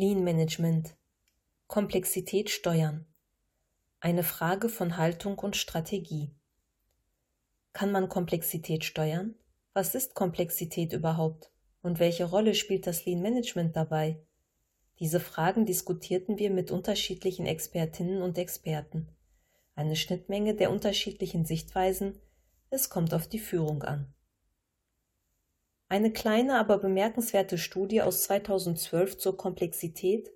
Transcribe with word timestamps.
Lean 0.00 0.22
Management 0.22 0.94
Komplexität 1.66 2.50
steuern 2.50 3.04
Eine 3.98 4.22
Frage 4.22 4.68
von 4.68 4.96
Haltung 4.96 5.36
und 5.40 5.56
Strategie 5.56 6.30
Kann 7.72 7.90
man 7.90 8.08
Komplexität 8.08 8.84
steuern? 8.84 9.34
Was 9.72 9.96
ist 9.96 10.14
Komplexität 10.14 10.92
überhaupt? 10.92 11.50
Und 11.82 11.98
welche 11.98 12.26
Rolle 12.26 12.54
spielt 12.54 12.86
das 12.86 13.06
Lean 13.06 13.22
Management 13.22 13.74
dabei? 13.74 14.22
Diese 15.00 15.18
Fragen 15.18 15.66
diskutierten 15.66 16.38
wir 16.38 16.50
mit 16.50 16.70
unterschiedlichen 16.70 17.46
Expertinnen 17.46 18.22
und 18.22 18.38
Experten. 18.38 19.08
Eine 19.74 19.96
Schnittmenge 19.96 20.54
der 20.54 20.70
unterschiedlichen 20.70 21.44
Sichtweisen, 21.44 22.20
es 22.70 22.88
kommt 22.88 23.12
auf 23.14 23.26
die 23.26 23.40
Führung 23.40 23.82
an. 23.82 24.14
Eine 25.90 26.12
kleine, 26.12 26.58
aber 26.58 26.76
bemerkenswerte 26.76 27.56
Studie 27.56 28.02
aus 28.02 28.24
2012 28.24 29.16
zur 29.16 29.38
Komplexität. 29.38 30.30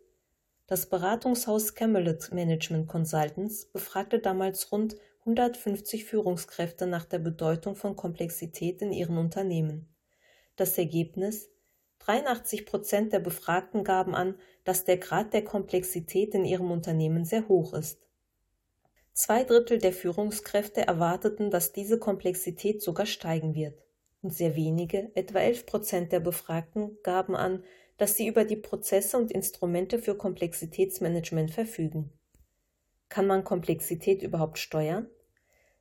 Das 0.66 0.86
Beratungshaus 0.88 1.74
Camelot 1.74 2.32
Management 2.32 2.88
Consultants 2.88 3.66
befragte 3.66 4.18
damals 4.18 4.72
rund 4.72 4.96
150 5.20 6.06
Führungskräfte 6.06 6.86
nach 6.86 7.04
der 7.04 7.18
Bedeutung 7.18 7.76
von 7.76 7.96
Komplexität 7.96 8.80
in 8.80 8.94
ihren 8.94 9.18
Unternehmen. 9.18 9.94
Das 10.56 10.78
Ergebnis 10.78 11.50
83 11.98 12.64
Prozent 12.64 13.12
der 13.12 13.20
Befragten 13.20 13.84
gaben 13.84 14.14
an, 14.14 14.36
dass 14.64 14.84
der 14.84 14.96
Grad 14.96 15.34
der 15.34 15.44
Komplexität 15.44 16.34
in 16.34 16.46
ihrem 16.46 16.70
Unternehmen 16.70 17.26
sehr 17.26 17.46
hoch 17.48 17.74
ist. 17.74 18.00
Zwei 19.12 19.44
Drittel 19.44 19.76
der 19.76 19.92
Führungskräfte 19.92 20.86
erwarteten, 20.86 21.50
dass 21.50 21.72
diese 21.72 21.98
Komplexität 21.98 22.80
sogar 22.80 23.04
steigen 23.04 23.54
wird 23.54 23.82
und 24.22 24.32
sehr 24.32 24.56
wenige, 24.56 25.10
etwa 25.14 25.40
11 25.40 25.66
Prozent 25.66 26.12
der 26.12 26.20
Befragten, 26.20 26.96
gaben 27.02 27.36
an, 27.36 27.64
dass 27.98 28.16
sie 28.16 28.26
über 28.26 28.44
die 28.44 28.56
Prozesse 28.56 29.16
und 29.16 29.30
Instrumente 29.30 29.98
für 29.98 30.16
Komplexitätsmanagement 30.16 31.50
verfügen. 31.50 32.10
Kann 33.08 33.26
man 33.26 33.44
Komplexität 33.44 34.22
überhaupt 34.22 34.58
steuern? 34.58 35.06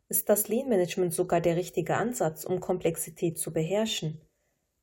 Ist 0.09 0.27
das 0.27 0.49
Lean-Management 0.49 1.13
sogar 1.13 1.39
der 1.39 1.55
richtige 1.55 1.95
Ansatz, 1.95 2.43
um 2.43 2.59
Komplexität 2.59 3.39
zu 3.39 3.53
beherrschen? 3.53 4.19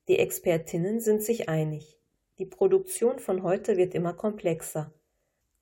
Die 0.09 0.19
Expertinnen 0.19 1.01
sind 1.01 1.23
sich 1.23 1.51
einig. 1.51 1.99
Die 2.39 2.47
Produktion 2.47 3.19
von 3.19 3.43
heute 3.43 3.77
wird 3.77 3.95
immer 3.95 4.15
komplexer. 4.15 4.95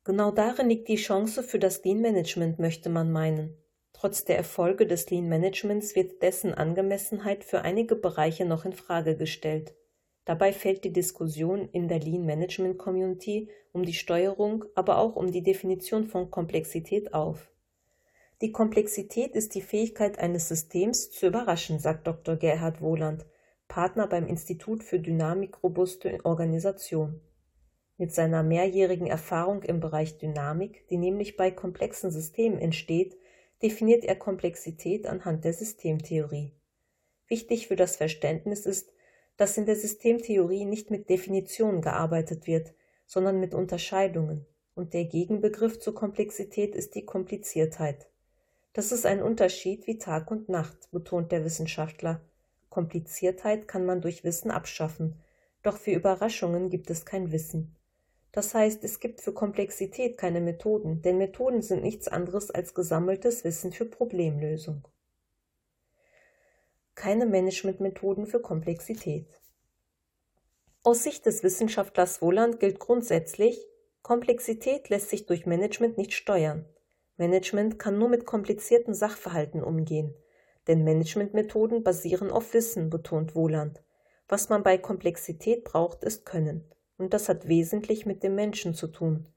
Genau 0.04 0.30
darin 0.30 0.68
liegt 0.68 0.86
die 0.86 0.94
Chance 0.94 1.42
für 1.42 1.58
das 1.58 1.82
Lean-Management, 1.82 2.60
möchte 2.60 2.88
man 2.90 3.10
meinen. 3.10 3.56
Trotz 3.98 4.26
der 4.26 4.36
Erfolge 4.36 4.86
des 4.86 5.08
Lean 5.08 5.26
Managements 5.26 5.96
wird 5.96 6.20
dessen 6.20 6.52
Angemessenheit 6.52 7.44
für 7.44 7.62
einige 7.62 7.96
Bereiche 7.96 8.44
noch 8.44 8.66
in 8.66 8.74
Frage 8.74 9.16
gestellt. 9.16 9.74
Dabei 10.26 10.52
fällt 10.52 10.84
die 10.84 10.92
Diskussion 10.92 11.66
in 11.72 11.88
der 11.88 12.00
Lean 12.00 12.26
Management 12.26 12.76
Community 12.76 13.48
um 13.72 13.86
die 13.86 13.94
Steuerung, 13.94 14.66
aber 14.74 14.98
auch 14.98 15.16
um 15.16 15.32
die 15.32 15.42
Definition 15.42 16.04
von 16.04 16.30
Komplexität 16.30 17.14
auf. 17.14 17.50
Die 18.42 18.52
Komplexität 18.52 19.34
ist 19.34 19.54
die 19.54 19.62
Fähigkeit 19.62 20.18
eines 20.18 20.48
Systems 20.48 21.10
zu 21.10 21.28
überraschen, 21.28 21.78
sagt 21.78 22.06
Dr. 22.06 22.36
Gerhard 22.36 22.82
Wohland, 22.82 23.24
Partner 23.66 24.06
beim 24.06 24.26
Institut 24.26 24.84
für 24.84 25.00
Dynamik 25.00 25.62
robuste 25.62 26.18
Organisation. 26.24 27.22
Mit 27.96 28.12
seiner 28.12 28.42
mehrjährigen 28.42 29.06
Erfahrung 29.06 29.62
im 29.62 29.80
Bereich 29.80 30.18
Dynamik, 30.18 30.86
die 30.88 30.98
nämlich 30.98 31.38
bei 31.38 31.50
komplexen 31.50 32.10
Systemen 32.10 32.58
entsteht, 32.58 33.16
definiert 33.62 34.04
er 34.04 34.16
Komplexität 34.16 35.06
anhand 35.06 35.44
der 35.44 35.52
Systemtheorie. 35.52 36.52
Wichtig 37.28 37.68
für 37.68 37.76
das 37.76 37.96
Verständnis 37.96 38.66
ist, 38.66 38.92
dass 39.36 39.58
in 39.58 39.66
der 39.66 39.76
Systemtheorie 39.76 40.64
nicht 40.64 40.90
mit 40.90 41.10
Definitionen 41.10 41.82
gearbeitet 41.82 42.46
wird, 42.46 42.72
sondern 43.06 43.40
mit 43.40 43.54
Unterscheidungen, 43.54 44.46
und 44.74 44.94
der 44.94 45.04
Gegenbegriff 45.04 45.78
zur 45.78 45.94
Komplexität 45.94 46.74
ist 46.74 46.94
die 46.94 47.04
Kompliziertheit. 47.04 48.08
Das 48.72 48.92
ist 48.92 49.06
ein 49.06 49.22
Unterschied 49.22 49.86
wie 49.86 49.98
Tag 49.98 50.30
und 50.30 50.48
Nacht, 50.48 50.90
betont 50.90 51.32
der 51.32 51.44
Wissenschaftler. 51.44 52.20
Kompliziertheit 52.68 53.68
kann 53.68 53.86
man 53.86 54.00
durch 54.02 54.22
Wissen 54.22 54.50
abschaffen, 54.50 55.20
doch 55.62 55.78
für 55.78 55.92
Überraschungen 55.92 56.68
gibt 56.68 56.90
es 56.90 57.04
kein 57.04 57.32
Wissen. 57.32 57.75
Das 58.36 58.52
heißt, 58.52 58.84
es 58.84 59.00
gibt 59.00 59.22
für 59.22 59.32
Komplexität 59.32 60.18
keine 60.18 60.42
Methoden, 60.42 61.00
denn 61.00 61.16
Methoden 61.16 61.62
sind 61.62 61.82
nichts 61.82 62.06
anderes 62.06 62.50
als 62.50 62.74
gesammeltes 62.74 63.44
Wissen 63.44 63.72
für 63.72 63.86
Problemlösung. 63.86 64.86
Keine 66.94 67.24
Managementmethoden 67.24 68.26
für 68.26 68.40
Komplexität. 68.40 69.40
Aus 70.82 71.02
Sicht 71.02 71.24
des 71.24 71.42
Wissenschaftlers 71.44 72.20
Wohland 72.20 72.60
gilt 72.60 72.78
grundsätzlich, 72.78 73.58
Komplexität 74.02 74.90
lässt 74.90 75.08
sich 75.08 75.24
durch 75.24 75.46
Management 75.46 75.96
nicht 75.96 76.12
steuern. 76.12 76.66
Management 77.16 77.78
kann 77.78 77.96
nur 77.96 78.10
mit 78.10 78.26
komplizierten 78.26 78.92
Sachverhalten 78.92 79.64
umgehen, 79.64 80.14
denn 80.66 80.84
Managementmethoden 80.84 81.82
basieren 81.82 82.30
auf 82.30 82.52
Wissen, 82.52 82.90
betont 82.90 83.34
Wohland. 83.34 83.82
Was 84.28 84.50
man 84.50 84.62
bei 84.62 84.76
Komplexität 84.76 85.64
braucht, 85.64 86.04
ist 86.04 86.26
Können 86.26 86.70
und 86.98 87.14
das 87.14 87.28
hat 87.28 87.48
wesentlich 87.48 88.06
mit 88.06 88.22
dem 88.22 88.34
Menschen 88.34 88.74
zu 88.74 88.88
tun. 88.88 89.28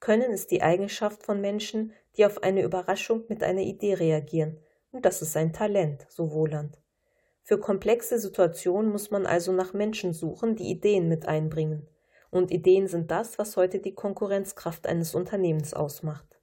Können 0.00 0.32
ist 0.32 0.50
die 0.50 0.62
Eigenschaft 0.62 1.22
von 1.22 1.40
Menschen, 1.40 1.92
die 2.16 2.24
auf 2.24 2.42
eine 2.42 2.62
Überraschung 2.62 3.24
mit 3.28 3.42
einer 3.42 3.62
Idee 3.62 3.94
reagieren, 3.94 4.58
und 4.92 5.04
das 5.04 5.22
ist 5.22 5.36
ein 5.36 5.52
Talent, 5.52 6.06
so 6.08 6.32
Wohland. 6.32 6.80
Für 7.42 7.58
komplexe 7.58 8.18
Situationen 8.18 8.90
muss 8.90 9.10
man 9.10 9.26
also 9.26 9.52
nach 9.52 9.72
Menschen 9.72 10.12
suchen, 10.12 10.56
die 10.56 10.70
Ideen 10.70 11.08
mit 11.08 11.26
einbringen. 11.26 11.88
Und 12.30 12.52
Ideen 12.52 12.86
sind 12.86 13.10
das, 13.10 13.38
was 13.38 13.56
heute 13.56 13.80
die 13.80 13.94
Konkurrenzkraft 13.94 14.86
eines 14.86 15.14
Unternehmens 15.14 15.74
ausmacht. 15.74 16.40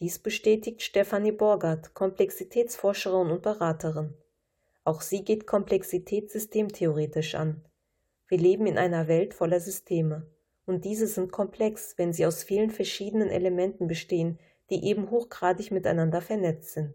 Dies 0.00 0.18
bestätigt 0.18 0.82
Stefanie 0.82 1.32
Borgert, 1.32 1.94
Komplexitätsforscherin 1.94 3.30
und 3.30 3.42
Beraterin. 3.42 4.14
Auch 4.82 5.00
sie 5.00 5.22
geht 5.24 5.46
Komplexität 5.46 6.30
systemtheoretisch 6.30 7.34
an. 7.34 7.64
Wir 8.30 8.38
leben 8.38 8.68
in 8.68 8.78
einer 8.78 9.08
Welt 9.08 9.34
voller 9.34 9.58
Systeme. 9.58 10.24
Und 10.64 10.84
diese 10.84 11.08
sind 11.08 11.32
komplex, 11.32 11.94
wenn 11.98 12.12
sie 12.12 12.24
aus 12.26 12.44
vielen 12.44 12.70
verschiedenen 12.70 13.28
Elementen 13.28 13.88
bestehen, 13.88 14.38
die 14.70 14.84
eben 14.84 15.10
hochgradig 15.10 15.72
miteinander 15.72 16.20
vernetzt 16.20 16.72
sind. 16.74 16.94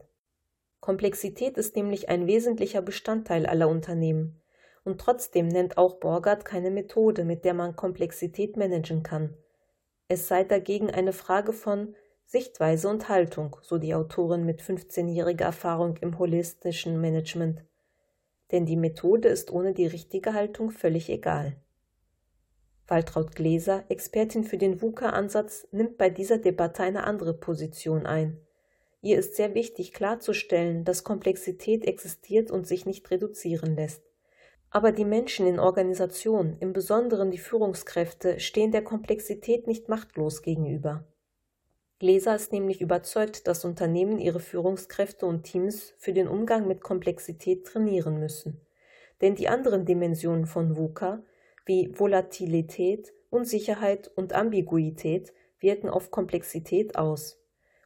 Komplexität 0.79 1.57
ist 1.57 1.75
nämlich 1.75 2.07
ein 2.07 2.25
wesentlicher 2.25 2.81
Bestandteil 2.81 3.45
aller 3.45 3.67
Unternehmen. 3.67 4.41
Und 4.85 5.01
trotzdem 5.01 5.49
nennt 5.49 5.77
auch 5.77 5.95
Borgert 5.95 6.45
keine 6.45 6.71
Methode, 6.71 7.25
mit 7.25 7.43
der 7.43 7.53
man 7.53 7.75
Komplexität 7.75 8.55
managen 8.55 9.03
kann. 9.03 9.35
Es 10.07 10.29
sei 10.29 10.45
dagegen 10.45 10.89
eine 10.89 11.11
Frage 11.11 11.51
von 11.51 11.95
Sichtweise 12.23 12.87
und 12.87 13.09
Haltung, 13.09 13.57
so 13.61 13.77
die 13.77 13.93
Autorin 13.93 14.45
mit 14.45 14.61
15-jähriger 14.61 15.43
Erfahrung 15.43 15.97
im 15.97 16.17
holistischen 16.17 17.01
Management 17.01 17.61
denn 18.51 18.65
die 18.65 18.77
Methode 18.77 19.27
ist 19.27 19.51
ohne 19.51 19.73
die 19.73 19.87
richtige 19.87 20.33
Haltung 20.33 20.71
völlig 20.71 21.09
egal. 21.09 21.55
Waltraud 22.87 23.35
Gläser, 23.35 23.83
Expertin 23.89 24.43
für 24.43 24.57
den 24.57 24.81
VUCA-Ansatz, 24.81 25.67
nimmt 25.71 25.97
bei 25.97 26.09
dieser 26.09 26.37
Debatte 26.37 26.83
eine 26.83 27.03
andere 27.03 27.33
Position 27.33 28.05
ein. 28.05 28.39
Ihr 29.01 29.17
ist 29.17 29.35
sehr 29.35 29.55
wichtig 29.55 29.93
klarzustellen, 29.93 30.83
dass 30.83 31.03
Komplexität 31.03 31.85
existiert 31.85 32.51
und 32.51 32.67
sich 32.67 32.85
nicht 32.85 33.09
reduzieren 33.09 33.75
lässt. 33.75 34.03
Aber 34.69 34.91
die 34.91 35.05
Menschen 35.05 35.47
in 35.47 35.59
Organisationen, 35.59 36.57
im 36.59 36.73
Besonderen 36.73 37.31
die 37.31 37.37
Führungskräfte, 37.37 38.39
stehen 38.39 38.71
der 38.71 38.83
Komplexität 38.83 39.67
nicht 39.67 39.89
machtlos 39.89 40.41
gegenüber. 40.41 41.07
Gläser 41.99 42.35
ist 42.35 42.51
nämlich 42.51 42.81
überzeugt, 42.81 43.47
dass 43.47 43.63
Unternehmen 43.63 44.19
ihre 44.19 44.41
Führungskräfte 44.41 45.25
und 45.25 45.43
Teams 45.43 45.93
für 45.97 46.11
den 46.11 46.27
Umgang 46.27 46.67
mit 46.67 46.81
Komplexität 46.81 47.65
trainieren 47.65 48.19
müssen. 48.19 48.59
Denn 49.21 49.35
die 49.35 49.47
anderen 49.47 49.85
Dimensionen 49.85 50.45
von 50.45 50.75
VUCA, 50.75 51.23
wie 51.65 51.97
Volatilität, 51.97 53.13
Unsicherheit 53.29 54.11
und 54.13 54.33
Ambiguität, 54.33 55.33
wirken 55.59 55.89
auf 55.89 56.11
Komplexität 56.11 56.97
aus. 56.97 57.41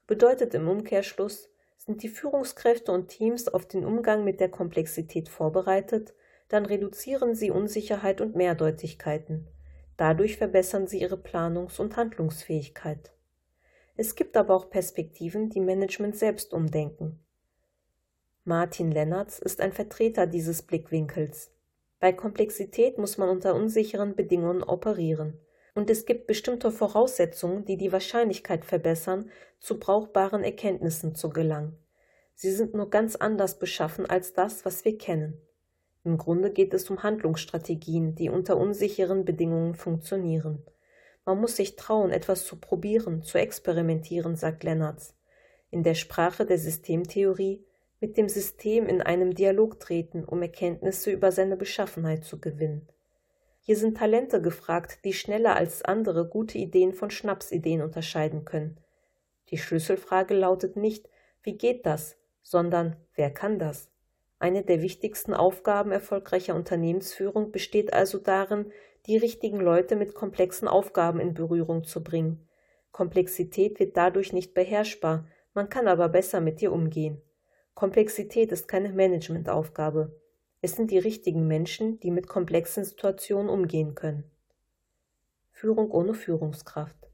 Bedeutet 0.08 0.56
im 0.56 0.68
Umkehrschluss, 0.68 1.50
sind 1.78 2.02
die 2.02 2.10
Führungskräfte 2.10 2.92
und 2.92 3.10
Teams 3.10 3.48
auf 3.48 3.68
den 3.68 3.86
Umgang 3.86 4.24
mit 4.24 4.40
der 4.40 4.50
Komplexität 4.50 5.30
vorbereitet, 5.30 6.16
dann 6.50 6.66
reduzieren 6.66 7.36
sie 7.36 7.52
Unsicherheit 7.52 8.22
und 8.22 8.36
Mehrdeutigkeiten. 8.36 9.48
Dadurch 9.98 10.38
verbessern 10.38 10.88
sie 10.88 11.00
ihre 11.00 11.18
Planungs- 11.18 11.80
und 11.80 11.96
Handlungsfähigkeit. 11.96 13.12
Es 14.02 14.16
gibt 14.16 14.38
aber 14.38 14.56
auch 14.56 14.70
Perspektiven, 14.70 15.50
die 15.50 15.60
Management 15.60 16.16
selbst 16.16 16.54
umdenken. 16.54 17.20
Martin 18.46 18.92
Lennertz 18.92 19.40
ist 19.40 19.60
ein 19.60 19.74
Vertreter 19.74 20.26
dieses 20.26 20.62
Blickwinkels. 20.62 21.52
Bei 22.00 22.14
Komplexität 22.14 22.98
muss 22.98 23.18
man 23.18 23.28
unter 23.28 23.54
unsicheren 23.56 24.16
Bedingungen 24.16 24.64
operieren. 24.64 25.38
Und 25.76 25.90
es 25.90 26.06
gibt 26.06 26.28
bestimmte 26.28 26.72
Voraussetzungen, 26.72 27.66
die 27.66 27.76
die 27.76 27.92
Wahrscheinlichkeit 27.92 28.64
verbessern, 28.64 29.30
zu 29.60 29.78
brauchbaren 29.80 30.46
Erkenntnissen 30.46 31.14
zu 31.14 31.30
gelangen. 31.30 31.78
Sie 32.36 32.52
sind 32.54 32.76
nur 32.76 32.90
ganz 32.90 33.18
anders 33.18 33.60
beschaffen 33.60 34.06
als 34.06 34.32
das, 34.32 34.64
was 34.64 34.86
wir 34.86 34.98
kennen. 34.98 35.42
Im 36.06 36.18
Grunde 36.18 36.52
geht 36.52 36.74
es 36.74 36.90
um 36.90 37.04
Handlungsstrategien, 37.04 38.16
die 38.16 38.30
unter 38.30 38.56
unsicheren 38.56 39.26
Bedingungen 39.26 39.76
funktionieren. 39.76 40.64
Man 41.30 41.42
muss 41.42 41.58
sich 41.58 41.76
trauen, 41.76 42.10
etwas 42.10 42.44
zu 42.48 42.56
probieren, 42.56 43.22
zu 43.22 43.38
experimentieren, 43.38 44.36
sagt 44.36 44.64
Lennartz. 44.64 45.14
In 45.70 45.84
der 45.84 45.94
Sprache 45.94 46.44
der 46.44 46.58
Systemtheorie 46.58 47.64
mit 48.00 48.18
dem 48.18 48.28
System 48.28 48.88
in 48.88 49.04
einem 49.04 49.36
Dialog 49.36 49.80
treten, 49.80 50.26
um 50.26 50.42
Erkenntnisse 50.42 51.12
über 51.12 51.32
seine 51.32 51.56
Beschaffenheit 51.56 52.24
zu 52.24 52.42
gewinnen. 52.42 52.90
Hier 53.60 53.78
sind 53.78 53.96
Talente 53.96 54.42
gefragt, 54.42 55.06
die 55.06 55.14
schneller 55.14 55.56
als 55.56 55.84
andere 55.84 56.28
gute 56.28 56.58
Ideen 56.58 56.94
von 56.94 57.12
Schnapsideen 57.12 57.84
unterscheiden 57.84 58.44
können. 58.44 58.80
Die 59.52 59.60
Schlüsselfrage 59.60 60.34
lautet 60.34 60.78
nicht, 60.78 61.10
wie 61.44 61.60
geht 61.60 61.86
das, 61.86 62.18
sondern 62.42 62.96
wer 63.14 63.30
kann 63.30 63.60
das? 63.60 63.92
Eine 64.40 64.64
der 64.64 64.82
wichtigsten 64.82 65.36
Aufgaben 65.36 65.92
erfolgreicher 65.92 66.56
Unternehmensführung 66.56 67.52
besteht 67.52 67.94
also 67.94 68.18
darin, 68.18 68.72
die 69.06 69.18
richtigen 69.18 69.60
Leute 69.60 69.96
mit 69.96 70.14
komplexen 70.14 70.68
Aufgaben 70.68 71.20
in 71.20 71.34
Berührung 71.34 71.84
zu 71.84 72.04
bringen. 72.04 72.48
Komplexität 72.92 73.80
wird 73.80 73.96
dadurch 73.98 74.34
nicht 74.34 74.54
beherrschbar, 74.54 75.26
man 75.54 75.70
kann 75.70 75.88
aber 75.88 76.10
besser 76.10 76.42
mit 76.42 76.62
ihr 76.62 76.72
umgehen. 76.72 77.22
Komplexität 77.74 78.52
ist 78.52 78.68
keine 78.68 78.92
Managementaufgabe. 78.92 80.20
Es 80.62 80.76
sind 80.76 80.92
die 80.92 80.98
richtigen 80.98 81.48
Menschen, 81.48 82.00
die 82.00 82.12
mit 82.12 82.28
komplexen 82.28 82.84
Situationen 82.84 83.50
umgehen 83.50 83.96
können. 83.96 84.30
Führung 85.52 85.92
ohne 85.92 86.14
Führungskraft. 86.14 87.10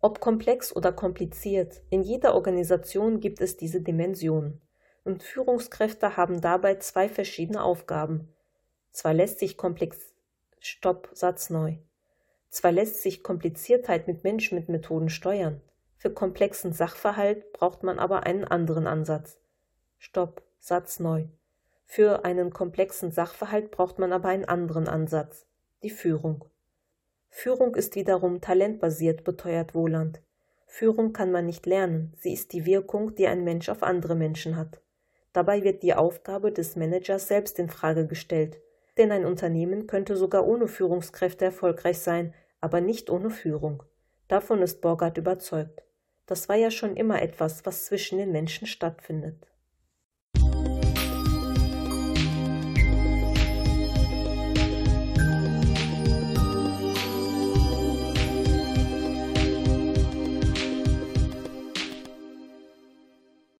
Ob 0.00 0.20
komplex 0.20 0.74
oder 0.74 0.92
kompliziert, 0.92 1.82
in 1.90 2.02
jeder 2.02 2.34
Organisation 2.34 3.20
gibt 3.20 3.40
es 3.40 3.56
diese 3.56 3.82
Dimensionen. 3.82 4.60
Und 5.04 5.22
Führungskräfte 5.22 6.16
haben 6.16 6.40
dabei 6.40 6.76
zwei 6.76 7.08
verschiedene 7.08 7.62
Aufgaben. 7.62 8.32
Zwar 8.92 9.14
lässt 9.14 9.38
sich 9.38 9.56
Komplex 9.56 10.14
Stopp, 10.60 11.08
Satz 11.12 11.50
neu. 11.50 11.78
Zwar 12.50 12.70
lässt 12.72 13.02
sich 13.02 13.22
Kompliziertheit 13.22 14.06
mit 14.06 14.24
Managementmethoden 14.24 15.08
steuern, 15.08 15.60
für 16.00 16.10
komplexen 16.10 16.72
Sachverhalt 16.72 17.52
braucht 17.52 17.82
man 17.82 17.98
aber 17.98 18.22
einen 18.24 18.44
anderen 18.44 18.86
Ansatz. 18.86 19.38
Stopp, 19.98 20.42
Satz 20.58 20.98
neu. 20.98 21.26
Für 21.84 22.24
einen 22.24 22.54
komplexen 22.54 23.10
Sachverhalt 23.10 23.70
braucht 23.70 23.98
man 23.98 24.10
aber 24.12 24.28
einen 24.28 24.46
anderen 24.46 24.88
Ansatz, 24.88 25.44
die 25.82 25.90
Führung. 25.90 26.46
Führung 27.28 27.74
ist 27.74 27.96
wiederum 27.96 28.40
talentbasiert, 28.40 29.24
beteuert 29.24 29.74
Wohland. 29.74 30.22
Führung 30.66 31.12
kann 31.12 31.32
man 31.32 31.44
nicht 31.44 31.66
lernen, 31.66 32.14
sie 32.16 32.32
ist 32.32 32.54
die 32.54 32.64
Wirkung, 32.64 33.14
die 33.14 33.26
ein 33.26 33.44
Mensch 33.44 33.68
auf 33.68 33.82
andere 33.82 34.14
Menschen 34.14 34.56
hat. 34.56 34.80
Dabei 35.34 35.64
wird 35.64 35.82
die 35.82 35.92
Aufgabe 35.92 36.50
des 36.50 36.76
Managers 36.76 37.28
selbst 37.28 37.58
in 37.58 37.68
Frage 37.68 38.06
gestellt, 38.06 38.58
denn 39.00 39.12
ein 39.12 39.24
Unternehmen 39.24 39.86
könnte 39.86 40.14
sogar 40.14 40.46
ohne 40.46 40.68
Führungskräfte 40.68 41.46
erfolgreich 41.46 42.00
sein, 42.00 42.34
aber 42.60 42.82
nicht 42.82 43.08
ohne 43.08 43.30
Führung. 43.30 43.82
Davon 44.28 44.60
ist 44.60 44.82
Borgard 44.82 45.16
überzeugt. 45.16 45.82
Das 46.26 46.50
war 46.50 46.56
ja 46.56 46.70
schon 46.70 46.96
immer 46.96 47.22
etwas, 47.22 47.64
was 47.64 47.86
zwischen 47.86 48.18
den 48.18 48.30
Menschen 48.30 48.66
stattfindet. 48.66 49.49